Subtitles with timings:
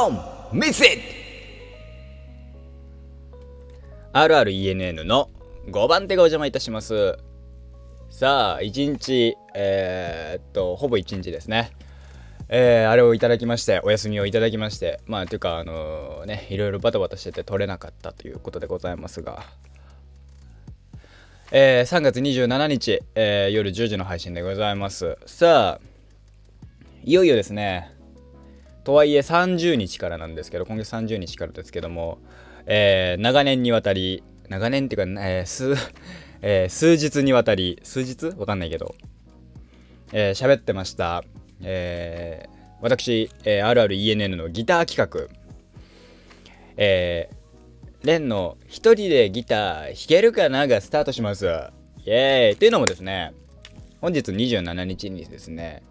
[0.00, 0.18] Don't
[0.50, 1.02] miss it!
[4.14, 5.28] RRENN の
[5.66, 7.18] 5番手がお邪魔いたします。
[8.08, 11.72] さあ、1日、えー、っと、ほぼ1日ですね。
[12.48, 19.44] えー、あれをいただきまして、お休みをいただきまして、まあ、というか、あのー、ね、いろいろバタバタしてて取れなかったということでございますが、
[21.52, 25.18] えー、3月27日、えー、夜10時の配信でございます。
[25.26, 25.80] さあ、
[27.04, 27.99] いよいよですね、
[28.84, 32.18] とはいえ30日からなんですけど、今月30日からですけども、
[32.66, 35.74] えー、長年にわたり、長年っていうか、えー、数、
[36.42, 38.26] えー、数日にわたり、数日？
[38.38, 38.94] わかんないけど、
[40.12, 41.24] えー、喋ってました。
[41.62, 45.34] えー、私、えー、RRENN のギター企画、
[46.76, 51.46] えー、レンの一人でギター弾けるかながスタートします。
[51.46, 51.48] イ
[52.06, 53.34] エーイというのもですね、
[54.00, 55.82] 本日27日にですね、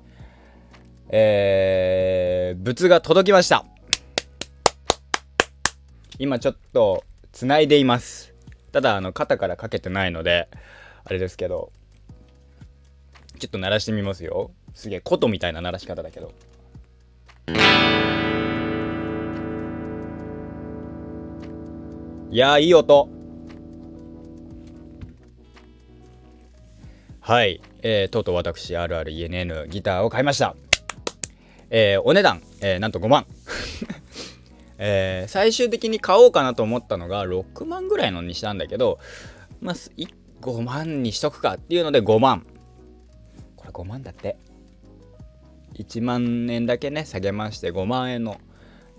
[1.09, 3.65] えー、物が届きました。
[6.19, 8.33] 今ちょっと繋いでいます。
[8.71, 10.49] ただ、あの、肩からかけてないので、
[11.03, 11.71] あれですけど、
[13.39, 14.51] ちょっと鳴らしてみますよ。
[14.75, 16.31] すげえ、琴みたいな鳴らし方だけど。
[22.31, 23.09] いや、いい音。
[27.21, 30.55] はい、えー、とうとう私、RRENN ギターを買いました。
[31.69, 33.25] えー、お値段、えー、なんと5万。
[34.81, 38.97] えー、最終的に買おうかなと思ったのが6万ぐらいのにしたんだけど、
[39.59, 42.45] まあ、5万にしとくかっていうので5万。
[43.57, 44.37] これ5万だって。
[45.75, 48.39] 1万円だけね、下げまして5万円の、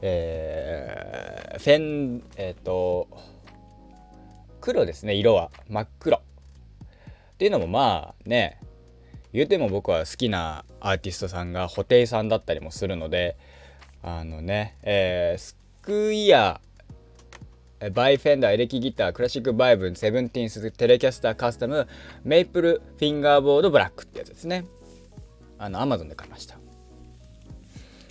[0.02, 3.08] えー、フェン、えっ、ー、と、
[4.60, 5.50] 黒ですね、色は。
[5.68, 6.18] 真っ黒。
[6.18, 6.20] っ
[7.38, 8.60] ていうのもまあね、
[9.32, 13.36] 言うても僕は好きなアーティストさんが布袋さんだったりもするので、
[14.02, 21.86] あのね、えー、 Squier by Fender、エレキギター、クラシックバイブン、セブンティーンス、テレキャスターカスタム、
[22.24, 24.66] メイプルフィンガーボードブラックってやつですね。
[25.58, 26.58] あの、アマゾンで買いました。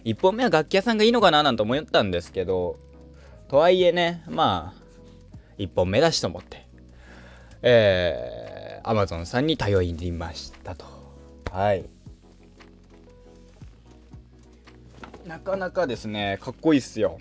[0.06, 2.78] 1本目は楽器屋さんがいいのかななんて思ったんですけど、
[3.48, 4.82] とはいえね、まあ、
[5.58, 6.68] 1本目だしと思って、
[7.62, 10.99] えー、アマゾンさんに頼りましたと。
[11.52, 11.90] はい。
[15.26, 17.20] なかなかですね、かっこいいっすよ。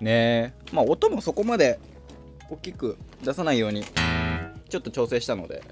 [0.00, 1.80] ねまあ音もそこまで
[2.48, 3.84] 大きく出さないように
[4.68, 5.62] ちょっと調整したので。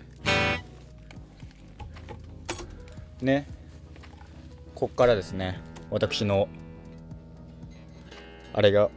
[3.22, 3.46] ね。
[4.74, 5.60] こっからですね。
[5.90, 6.48] 私の
[8.52, 8.90] あれが。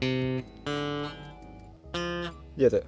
[0.00, 0.44] い
[2.56, 2.78] やだ。
[2.78, 2.82] ん？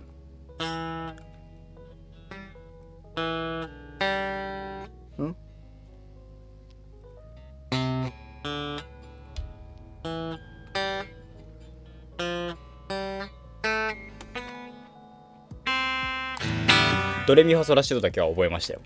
[17.27, 18.81] ドレミファソラシドだけは覚えましたよ。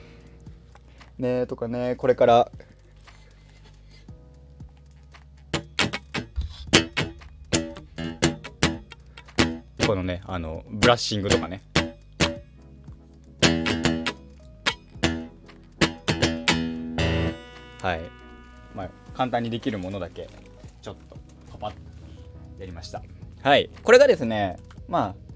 [1.18, 2.50] ねえとかねこれから
[10.00, 11.62] のねあのブラッシングとかね。
[17.82, 18.00] はい。
[18.74, 20.28] まあ簡単にできるものだけ
[20.82, 21.16] ちょっと
[21.52, 21.76] パパッと
[22.58, 23.02] やりました。
[23.42, 23.70] はい。
[23.82, 24.58] これがですね
[24.88, 25.30] まあ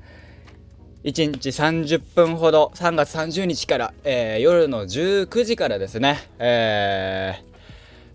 [1.05, 7.54] 1日30分ほど3月30日から、えー、夜の19時からですね、えー、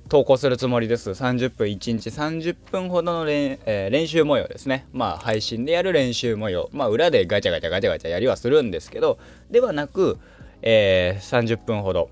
[0.09, 1.11] 投稿するつもりです。
[1.11, 4.87] 30分、1日30分ほどの練,、えー、練習模様ですね。
[4.91, 6.69] まあ、配信でやる練習模様。
[6.73, 9.19] まあ、裏でガチャガチャガチャガチャやりはするんですけど、
[9.51, 10.17] ではなく、
[10.63, 12.09] えー、30分ほど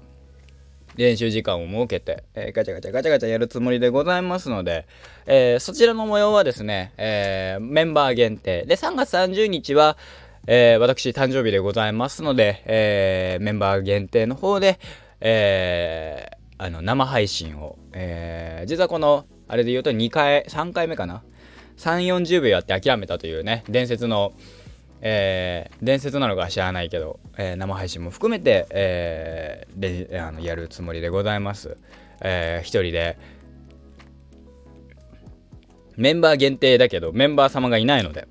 [0.96, 4.86] 練習時間を設けて、えー、ガチャガチャガチャガチャやるつもりでございますので、
[5.26, 8.64] えー、そちらの模様はですね、えー、メンバー限定。
[8.68, 9.98] で、3月30日は、
[10.46, 14.80] えー、私誕生日でございますので、えー、メンバー限定の方で、
[15.20, 21.24] えー、あの生配信を、えー、実はこのあれで言うと2回3回目かな
[21.78, 24.34] ？3 4 0秒やって諦めたというね伝説の、
[25.02, 31.78] えー、伝説なのか知らないけど、えー、生配信も含めて、えー、あのやるつもりでございます、
[32.22, 33.18] えー、一人で。
[35.98, 38.28] メンバー限定だけどメンバー様がいないので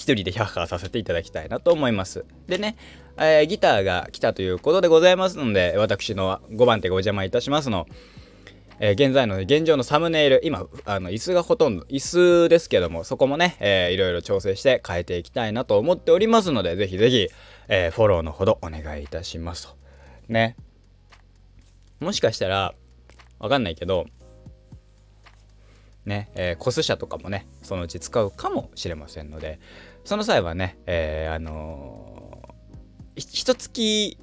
[0.00, 2.24] 一人でヒャッハーさせていただきたいなと思います。
[2.46, 2.76] でね
[3.22, 7.86] えー、ギターが来たということでございますので、私の5番手がお邪魔いたしますの、
[8.78, 17.28] えー、現在の現状のサムネイル、今、あの、椅子がほとんど、椅子ですけども、そこもね、えー、いろいろ調整して変えていきたいなと思っておりますので、ぜひぜひ、
[17.68, 19.76] えー、フォローのほどお願いいたしますと。
[20.28, 20.56] ね。
[22.00, 22.74] もしかしたら、
[23.38, 24.06] わかんないけど、
[26.06, 29.60] ね、えー、コス社とかもね、そのうち使うかもしれませんので、
[30.04, 32.09] その際はね、えー、あのー、
[33.16, 34.18] 一月、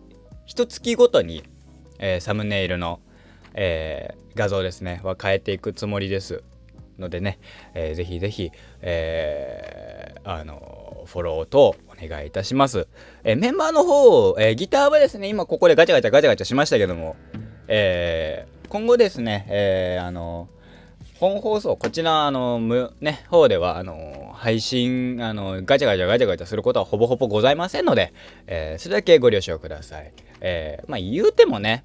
[0.46, 1.44] 一月ごとに、
[2.00, 3.00] えー、サムネイルの、
[3.54, 6.44] えー、画像ですね、は変えていくつもりです
[7.00, 7.40] のでね、
[7.74, 8.52] えー、ぜひぜひ、
[8.82, 12.88] えー、あのフォローとお願いいたします。
[13.24, 17.16] えー、メンバーの方、えー、ギターはですね、今ここでガチャガチャガチャガチャしましたけども、
[17.68, 20.50] えー、今後ですね、えー、あの
[21.20, 28.14] 本放送、こちら、あの、む、ね、方では、あの、配信、あの、ガチャガチャガチャガチャすることはほぼほぼございませんので、
[28.46, 30.14] えー、それだけご了承ください。
[30.42, 31.84] えー、まあ、言うてもね、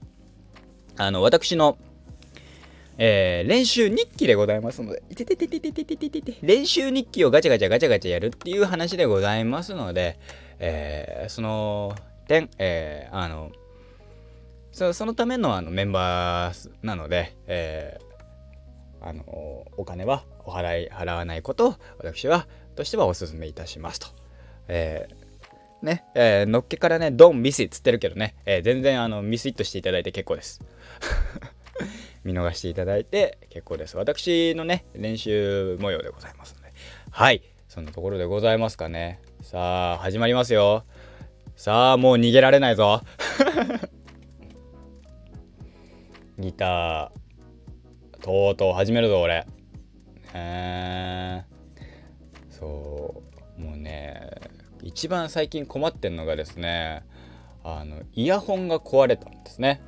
[0.98, 1.78] あの、私の、
[2.98, 10.18] えー、練習日記でございますので、ててててててててて練習日記をガチャガチャガチャガチャやるっていう話でございますので、
[10.58, 11.94] えー、その
[12.28, 13.50] 点、えー、あの、
[14.72, 17.98] そのためのあのメンバーなので、え、
[19.02, 19.24] あの、
[19.76, 22.46] お金はお払い、払わないことを私は、
[22.76, 24.08] としてはお勧めいたしますと。
[24.68, 30.60] えー、ね、えー、のっけからね、ドンミスイっつってるけどね、えー、全然あのミスイットしていただいて結構です。
[32.24, 33.96] 見逃していただいて結構です。
[33.96, 36.72] 私のね、練習模様でございますので。
[37.10, 37.42] はい。
[37.68, 39.20] そんなところでございますかね。
[39.42, 40.84] さあ、始まりますよ。
[41.56, 43.00] さあ、もう逃げられないぞ。
[46.38, 47.21] ギター、
[48.22, 49.34] とうとう始めるぞ、俺。
[49.34, 49.44] へ
[50.34, 51.44] え。
[52.50, 53.22] そ
[53.58, 53.60] う。
[53.60, 54.30] もうね、
[54.82, 57.04] 一番最近困ってんのがですね、
[57.64, 59.82] あの、イヤホンが壊れたんですね。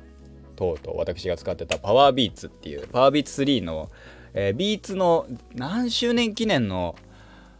[0.55, 3.91] とうとう私が使ってたパワービーツっていうパワービーツ3の、
[4.33, 6.95] えー、ビーツの何周年記念の、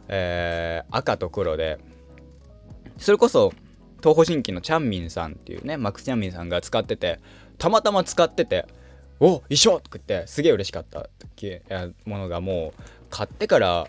[0.08, 1.78] えー、赤と黒で
[2.98, 3.54] それこそ
[4.00, 7.20] 東方神起のチャンミンさんっていうねマックス・チャンミンさんが使ってて
[7.58, 8.66] たまたま使ってて
[9.20, 11.10] 「お一緒!」とか言ってすげえ嬉しかった
[12.06, 13.88] ものがもう買ってから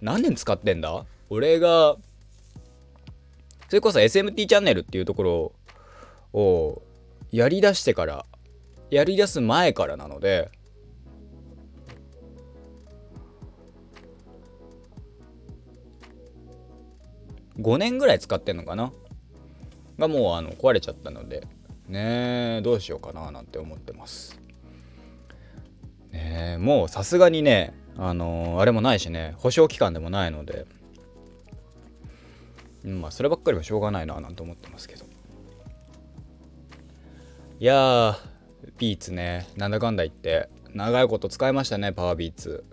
[0.00, 1.04] 何年使ってんだ？
[1.30, 1.96] 俺が
[3.68, 5.52] それこそ SMT チャンネルっていうところ
[6.32, 6.82] を
[7.32, 8.24] やりだしてから
[8.90, 10.50] やりだす前からなので
[17.58, 18.92] 5年ぐらい使ってんのかな？
[19.98, 21.44] がもうあの壊れちゃったので
[21.88, 24.40] ねどうしようかななんて思ってます
[26.12, 26.56] ね。
[26.58, 30.66] もうさすがにねあのー、あれもないしね保証期間でもないので。
[32.84, 35.04] まあそればっかりはしょうがないななんて思ってますけど。
[37.60, 38.16] いやー
[38.78, 42.64] ビーツねなんだかんだ言って長いこと使いましたねパワービーツ。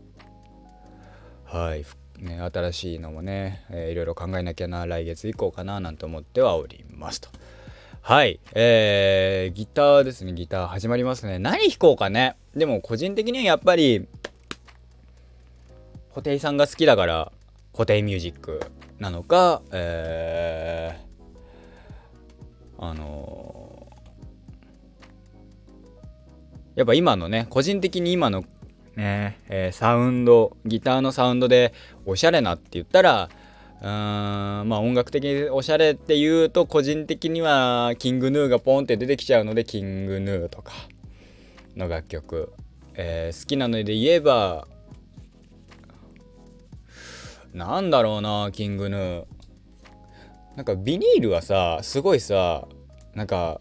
[1.44, 1.86] はい
[2.20, 7.30] ね、新しいのもね、えー、いろいろ考えなきゃな来月以降かななんて思ってはおりますと。
[8.02, 11.40] はいえー、ギターですねギター始まりますね。
[11.40, 12.38] 何弾こうかね。
[12.56, 14.08] でも個人的にはやっぱり
[16.14, 17.32] 布袋さんが好きだから
[17.74, 18.62] 布袋ミュージック
[19.00, 23.56] なのかえー、あのー
[26.76, 28.44] やっぱ今のね個人的に今の
[28.96, 31.74] ね、えー、サウンドギターのサウンドで
[32.06, 33.30] おしゃれなって言ったら
[33.82, 40.74] うーんまあ音楽的におしゃれって言うと個人的にはキングヌーがポンって出てきちゃうのでキングヌーとか。
[41.76, 42.54] の楽曲、
[42.94, 44.68] えー、好きなので言えば
[47.54, 49.26] なんだろうなキングヌー。
[50.56, 52.68] なんかビニールはさすごいさ
[53.14, 53.60] なんか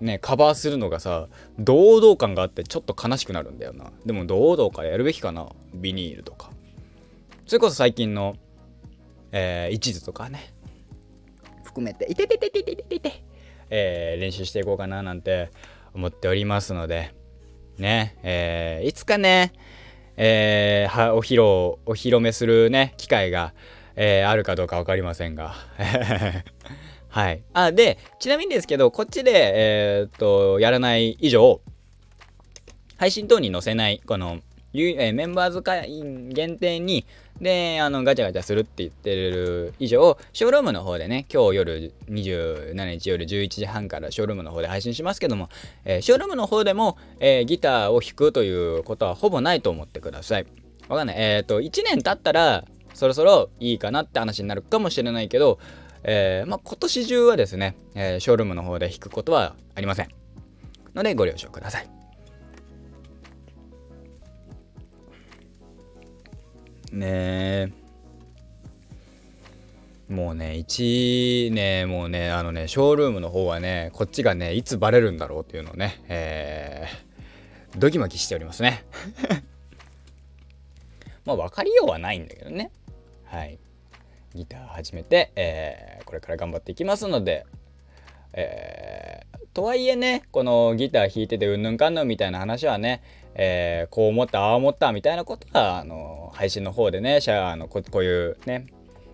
[0.00, 3.92] ねカバーするのがさ堂々感があってちょっと悲しくなるんだよな。
[4.06, 6.50] でも堂々からやるべきかなビニールとか。
[7.46, 8.36] それこそ最近の
[9.32, 10.52] えー、一途とかね。
[11.62, 13.24] 含めていててててててて
[13.70, 15.50] えー、練習していこうかななんて
[15.94, 17.14] 思っておりますので
[17.78, 19.52] ねえー、いつかね
[20.16, 21.42] えー、お披露
[21.86, 23.54] お披露目するね機会が、
[23.96, 25.54] えー、あるかどうか分かりませんが
[27.10, 27.42] はい。
[27.54, 31.60] あ、で、ちなみにですけど、こっちで、えー、っと、やらない以上、
[32.98, 34.38] 配信等に載せない、この、
[34.72, 37.04] え、メンバーズ会員限定に、
[37.40, 45.48] で、あの、ガチャガチャするって言ってる以上、ショールームの方でね、今日夜27日夜11時半からショールームの方で配信しますけども、
[45.84, 50.46] えー、ショールームの方でも、えー、ギターを弾くということはほぼないと思ってください。
[50.88, 51.16] わかんない。
[51.18, 55.58] えっ、と、1年経ったら、そろそろいいかなって話になるかもしれないけど、
[56.02, 60.08] えー、まあ、今年中はですね、え、ショールームの方で弾くことはありません。
[60.94, 61.99] のでご了承ください。
[66.92, 67.72] ね。
[70.08, 78.84] もうね1ねもうねあのねショールームの方はねこっちがねいつバレるんだろうっていうのをねえー、ドキマキしておりますね。
[81.24, 82.72] まあ分かりようはないんだけどね。
[83.24, 83.58] はい。
[84.34, 87.46] ギター始めて、えー、これから頑張っていきますので
[88.32, 93.02] えー、とはいえねこのギター弾いててうんぬんかんぬんみたいな話はね、
[93.34, 98.66] えー、こう思ったああ思ったみたいなことはあの配信の方でねシャアのここういうね、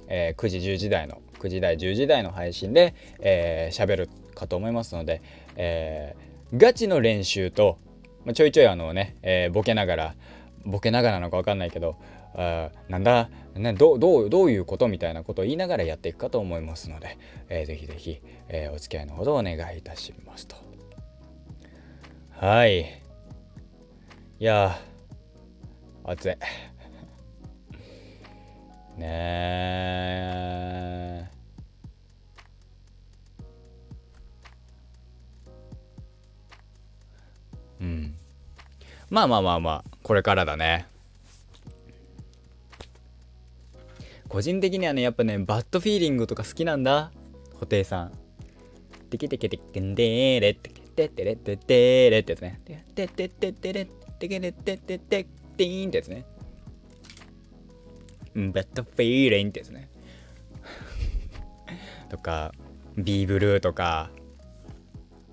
[0.09, 5.23] えー、9時10時台の9時台10時台の配信で喋、えー、るかと思いますので、
[5.57, 7.79] えー、ガチの練習と、
[8.25, 10.15] まあ、ちょいちょいあのね、えー、ボケながら
[10.65, 11.97] ボケながらなのか分かんないけど
[12.35, 17.19] あなんだ、ね、どどうどういうことみたいなことを言いながらやっていくかと思いますので、
[17.49, 20.57] えー、ぜひぜひ、えー、お付き合いのほどお願いいたしますと。
[22.33, 23.06] はい。
[24.38, 24.78] いや
[26.05, 26.28] 暑い。
[28.99, 31.26] ねえ。
[37.81, 38.14] うん。
[39.09, 40.87] まあまあまあまあ、これからだね。
[44.28, 47.11] 個人的にはね、やっぱね、バッドフィーリングとか好きなんだ。
[47.59, 48.12] 布袋さん。
[49.09, 52.61] テケテケテケンデーレテケテテレテテレってやつね。
[52.66, 56.25] テテテテテレテケレテテテティーンってやつね。
[58.35, 59.89] バッドフィーリンってやつね。
[62.09, 62.53] とか、
[62.97, 64.11] ビーブルーとか、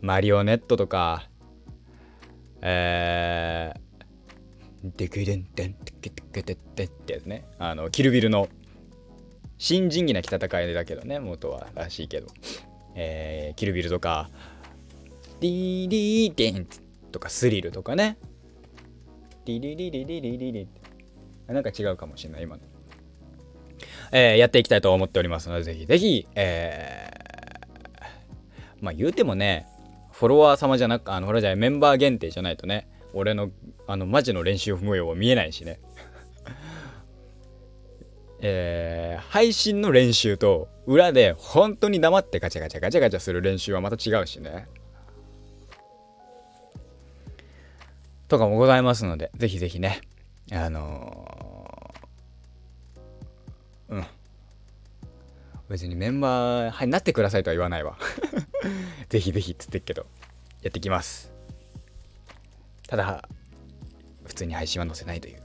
[0.02, 1.30] マリオネットとか、
[2.62, 7.46] えー、デクデンデンテケテケテテってやつね。
[7.60, 8.48] あの、キルビルの
[9.64, 12.28] 新仁義なき戦いだけどね元はらしいけど、
[12.96, 14.30] えー、キルビルとか
[15.40, 16.68] ディリーデン
[17.14, 18.18] とかスリルとかね
[19.46, 20.68] ディリリリリリリリ
[21.48, 22.62] なんか違うかもしれない今の、
[24.12, 29.68] えー、やっていきたいと思っておりますのでぜひぜひえー、まあ言うてもね
[30.12, 33.50] フォロワー様じゃなくあのフォロワーじゃメンバー限定じゃないとね俺の
[33.88, 35.80] あのマジの練習模様は見えないしね
[38.46, 44.68] えー、配信の練習と裏で本当に黙ってガチャガチャガチャガチャする練習はまた違うしね。
[48.34, 50.02] とかもございますので、ぜひぜひね、
[50.52, 54.06] あのー、うん。
[55.70, 57.96] 別にメンバー、はい、なってくださいとは言わないわ。
[59.10, 60.08] ぜひぜひっつってっけど、
[60.64, 61.32] やってきます。
[62.88, 63.30] ただ、
[64.24, 65.38] 普通に配信は載せないという。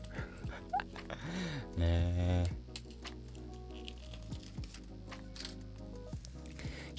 [1.76, 2.67] ねえ。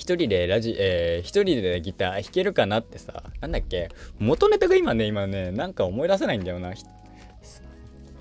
[0.10, 6.74] 一人でラジ、えー、一人でギター弾けるかなってさ、なんだっけ元ネタが今ね、今ね、なんか思い出せないんだよな。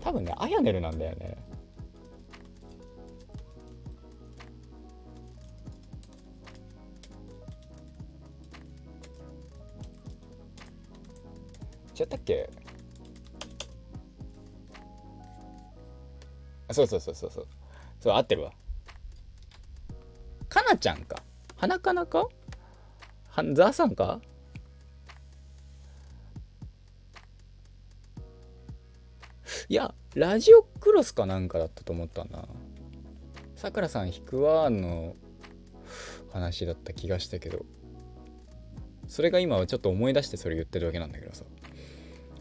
[0.02, 1.38] 多分ね、アヤネルなんだよね。
[11.98, 12.50] 違ったっけ？
[16.68, 17.46] あそうそうそうそうそう
[17.98, 18.52] そう合ってるわ
[20.50, 21.16] かなちゃんか
[21.58, 22.28] 花かなか？
[23.30, 24.20] はザさんか？
[29.68, 32.44] いや、ラジオクロスかなんかだったと思ったな。
[33.56, 35.16] さくらさん引くわの
[36.32, 37.66] 話だった気がしたけど、
[39.08, 41.44] それが今はちょっと思い出してそれ言ってるわけなんだけどさ。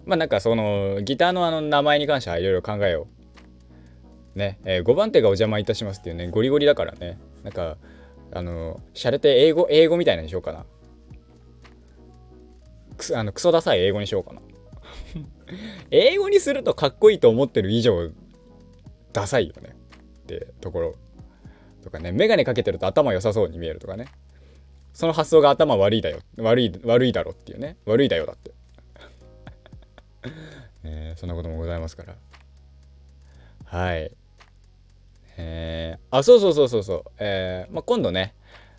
[0.06, 3.08] まあなんかそのギターのあの名前に関してはいろいろ考えよ
[4.36, 4.38] う。
[4.38, 7.18] ね、えー、5番手がお邪魔いたしますっていうね、ゴリゴリだからね。
[7.44, 7.78] なんか、
[8.32, 10.66] あの、しゃれて英語、英語みたいなにしようかな。
[12.98, 14.42] くあのクソダサい英語にしようかな。
[15.92, 18.10] 英語にするとかっこいいと思ってる以上、
[19.14, 19.76] ダサいよね。
[20.24, 20.96] ってところ。
[21.84, 24.08] とかね、メガネかけてると頭良さそうに見えるとかね。
[24.94, 26.20] その発想が頭悪いだよ。
[26.38, 27.78] 悪い、悪いだろっていうね。
[27.86, 28.52] 悪いだよだって。
[30.84, 32.16] ね、そんなこともございますから。
[33.66, 34.12] はい。
[35.38, 37.04] えー、あ、そうそうそうそうそう。
[37.20, 38.34] えー、まあ、今度ね、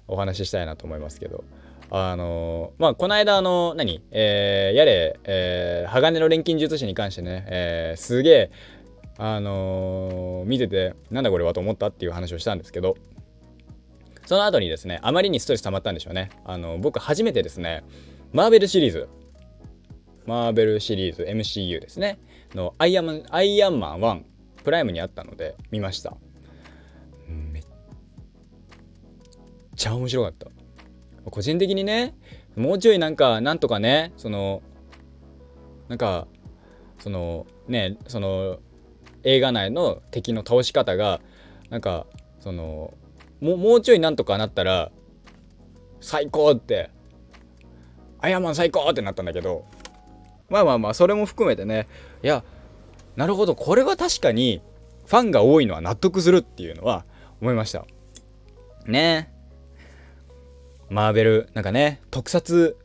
[0.07, 1.45] お話ししたいなと思いますけど、
[1.91, 4.03] あのー、まあ、この間、あの、何？
[4.11, 8.51] えー、やれ、えー、鋼の錬金術師に関してね、えー、すげえ、
[9.17, 12.97] あのー、見てて、なんだこれはと思ったっていう話をしたんですけど、
[14.27, 16.29] その後にですね、あまりにストレス溜まったんでしょうね。
[16.45, 17.83] あの、僕初めてですね、
[18.33, 19.09] マーベルシリーズ、
[20.27, 22.21] マーベルシリーズ MCU ですね、
[22.55, 24.23] のアイアンアイアンマン1、
[24.63, 26.19] プライムにあったので見ました。
[29.79, 30.49] ちゃ面白かった。
[31.31, 32.15] 個人的にね、
[32.57, 34.63] もうちょいなんか、なんとかね、その、
[35.89, 36.27] なんか、
[36.99, 38.59] その、ね、その、
[39.25, 41.21] 映画内の敵の倒し方が
[41.71, 42.07] なんか
[42.41, 42.95] その
[43.41, 44.91] ももうちょいなんとかなったら
[46.01, 46.91] 最高って
[48.21, 49.65] アイアンマン最高ってなったんだけど
[50.49, 51.89] まあまあまあそれも含めてね
[52.23, 52.45] いや
[53.17, 54.63] なるほどこれは確かに
[55.07, 57.05] ファンが多いのは納得するっていうのは
[57.41, 57.85] 思いました
[58.87, 59.33] ね
[60.91, 62.77] マーベルなんかね特撮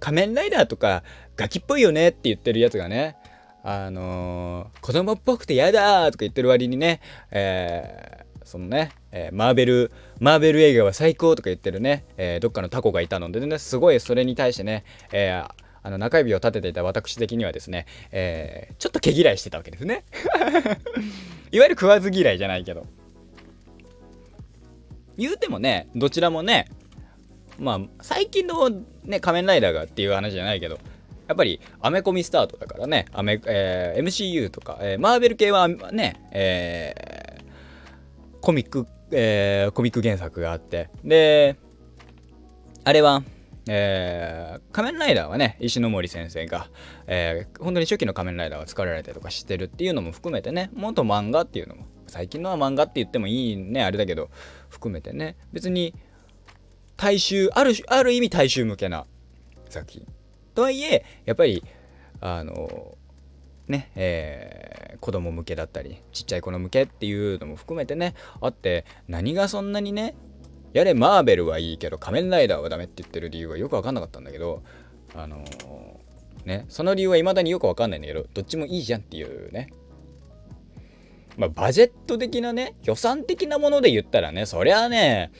[0.00, 1.02] 仮面ライダーとか
[1.36, 3.16] ガキっぽいよねって言ってるやつがね
[3.62, 15.42] あのー、子供っぽくて嫌だとか言ってる割にね、えー、そのね、えー、マーベル、マーベル映画は最高とか言ってるね、えどっかのタコがいたのでね、すごいそれに対してね、え
[15.82, 20.04] あの中指を立てていた私的にはですね、えちょっと毛嫌いしてたわけですね。
[21.50, 22.86] いわゆる食わず嫌いじゃないけど。
[25.16, 26.68] 言うてもね、どちらもね、
[27.58, 28.70] まあ、最近の
[29.04, 30.78] ね、仮面ライダーがっていう話じゃないけど、
[31.26, 41.56] やっぱりアメコミスタートだからね、アメえー、MCU とか、えー、マーベル系はね、えー、コミック、えー、コミック原作があって、で、
[42.84, 43.22] あれは、
[43.66, 46.68] えー、仮面ライダーはね、石森先生が、
[47.06, 54.28] えー、本当に初期の仮面ライダーが作られてとか知ってるっていうのも含めてね、元漫画っていうのも、最近のは漫画って言ってもいいね、あれだけど、
[54.68, 55.94] 含めてね、別に
[56.96, 59.06] 大衆、ある、ある意味大衆向けな
[59.68, 60.06] 作品。
[60.54, 61.62] とはいえやっぱり
[62.20, 62.96] あの
[63.66, 70.14] ねえー、子供向けだったりちっちゃい子の向けっていうのも含めてねあって何がそんなにね
[70.74, 74.62] やれマーベルはいいけど仮面ライダーはダメって言ってる理由はよく分かんなかったんだけど
[75.14, 75.44] あの、
[76.44, 79.70] ねその理由はいまだによく分かんないんだけどどっちもいいじゃんっていうね
[81.38, 85.32] まあバジェット的なね予算的なもので言ったらねそりゃあね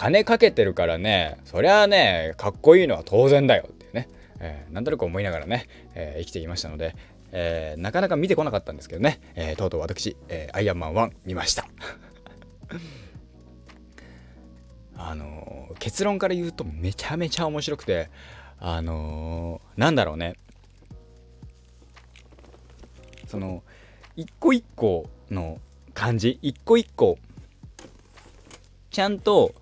[0.00, 6.96] 金かけてるからねそりゃあねかっこいいのは当然だよってねえー、なんとなく思いながらね、えー、生きていましたので、
[7.32, 11.68] えー、なかなか見てこなかったんですけどね、えー、とうとう私、えー、アイアンマン1見ました。
[14.96, 18.08] あのー、結論から言うとめちゃめちゃ面白くて、
[18.58, 20.36] あのー、なんだろうね。
[23.26, 23.62] その、
[24.16, 25.60] 一個一個の
[25.92, 27.18] 感じ、一個一個、
[28.90, 29.54] ちゃんと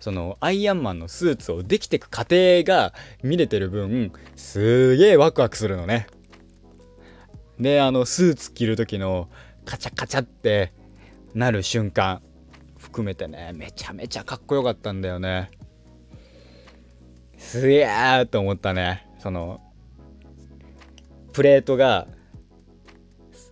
[0.00, 6.06] そのアイアンマンのスーツをできていく過程が見れてる分すげえワクワクするのね。
[7.58, 9.28] であのスーツ着る時の
[9.64, 10.72] カチャカチャって
[11.34, 12.22] なる瞬間
[12.78, 15.50] 含めてねめちゃめちゃかっこよかったんだよね。
[17.36, 19.06] すげえと思ったね。
[19.18, 19.60] その
[21.32, 22.06] プレートが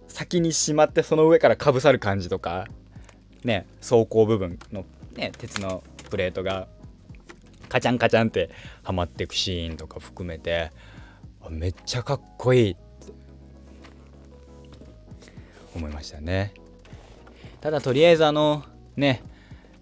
[0.08, 2.66] 先にしまってその上からかぶさる感じとか
[3.44, 6.68] ね走行部分のね鉄のプレートが
[7.68, 8.50] カチャンカチャンって
[8.82, 10.70] はまっていくシーンとか含めて
[11.50, 12.80] めっちゃかっこいいって
[15.74, 16.52] 思いましたね。
[17.60, 18.64] ただとりあえずあの
[18.96, 19.22] ね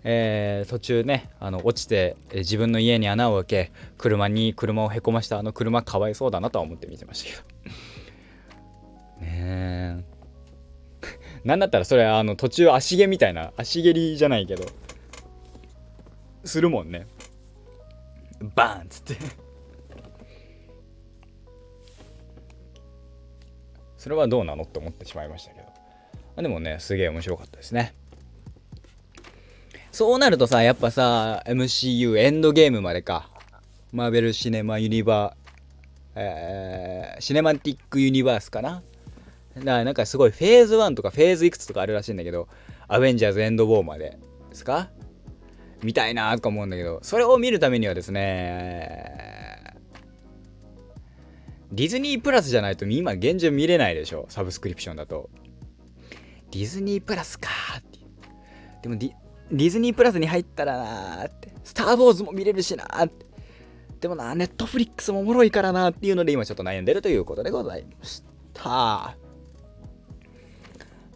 [0.06, 7.36] えー、途中ねあの落ちて、え自分の家に穴を開け車に車をへこましたあの車かわいそうだなとは思って見てましたけ
[9.18, 9.24] ど。
[9.24, 10.04] ねえ。
[11.44, 14.66] なんだったらそれあの途中足毛みたいな足蹴りじゃないけど。
[16.44, 17.06] するもんね。
[18.54, 19.16] バーンっつって。
[23.96, 25.60] それはどうなのって思ってしまいましたけ
[26.36, 26.42] ど。
[26.42, 27.94] でもねすげえ面白かったですね。
[29.92, 33.30] そうなるとさやっぱさ MCU エンドゲームまでか。
[33.92, 38.82] マーベル・シネマ・ユニバー、えー、シネマティック・ユニバースかな。
[39.56, 42.48] だからなんかすごいフェーズ1とかフェーズいくつとかあるらしいんだけど
[42.88, 44.18] アベンジャーズ・エンド・ウォーまで
[44.50, 44.88] ですか？
[45.84, 49.74] 見たいなとか思うんだけど、それを見るためにはですね、
[51.70, 55.28] ディズニープラスじゃないと今現状見れないでしょ、サブスクリプションだと。
[56.50, 57.98] ディズニープラスかって。
[58.82, 59.12] でもディ
[59.52, 61.52] ディズニープラスに入ったらなーって。
[61.62, 63.26] スター・ウォーズも見れるしなーって。
[64.00, 69.16] でもな、ネットフリックスもおもろいからなっていうので今ちょっと悩んでるということでございました。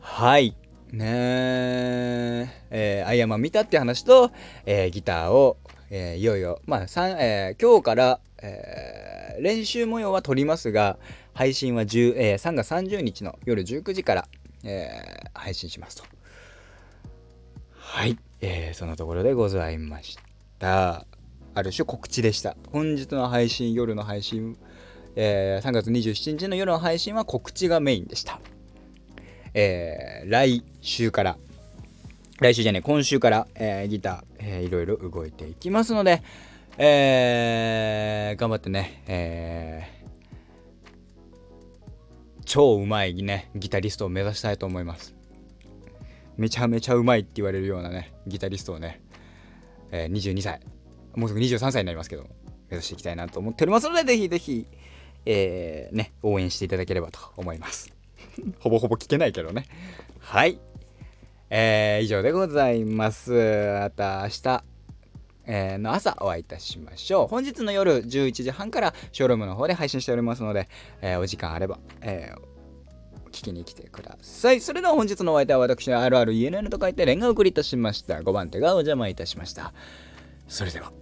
[0.01, 0.57] はい。
[0.93, 4.31] ねえー、アイアンマン見たって話と、
[4.65, 5.57] えー、ギターを、
[5.91, 10.99] えー、いよいよ、まあ、えー、今日から、えー、練習模様は撮りますが、
[11.35, 14.29] 配信は10、えー、3月30日の夜19時から、
[14.65, 16.05] えー、配信しますと。
[17.75, 20.19] はい、えー、そのところでございまし
[20.59, 21.07] た。
[21.55, 22.57] ある種告知でした。
[22.73, 24.57] 本日の配信、夜の配信、
[25.17, 28.41] えー、3月27日の夜の配信は告知がメインでした。
[29.55, 31.37] えー、来週から、
[32.41, 36.23] 来週じゃね今週から、えー、ギター、えー、いろいろ動いていきますので、
[36.77, 45.15] えー、頑張ってね、えー、超うまいねギタリストを目指したいと思います。
[46.37, 49.01] めちゃめちゃうまいって言われるようなねギタリストをね、
[49.91, 50.61] えー、22歳
[51.17, 52.23] もうすぐ23歳になりますけど
[52.71, 54.67] 目指していきたいなと思っておりますのでぜひぜひ
[55.27, 57.98] えー、ね応援していただければと思います。
[58.61, 59.67] ほぼほぼ聞けないけどね
[60.21, 60.59] はい
[61.51, 64.65] えー、以上でございますまた明日
[65.51, 67.27] えー、の朝お会いいたしましょう。
[67.27, 70.69] 本日の夜11時半からショールームの方で配信しておりますので、
[71.01, 74.61] えー、お時間あれば、えー、聞きに来てください。
[74.61, 78.19] それでは本日のお相手は私、RRENN と書いてレンガ送りいたしました。
[78.21, 79.73] 5番手がお邪魔いたしました。
[80.49, 80.93] それでは。